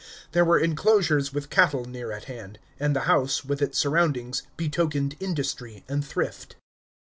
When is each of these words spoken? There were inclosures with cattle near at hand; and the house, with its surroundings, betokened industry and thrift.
There 0.31 0.43
were 0.43 0.57
inclosures 0.57 1.31
with 1.31 1.51
cattle 1.51 1.85
near 1.85 2.11
at 2.11 2.23
hand; 2.23 2.57
and 2.79 2.95
the 2.95 3.01
house, 3.01 3.45
with 3.45 3.61
its 3.61 3.77
surroundings, 3.77 4.41
betokened 4.57 5.15
industry 5.19 5.83
and 5.87 6.03
thrift. 6.03 6.55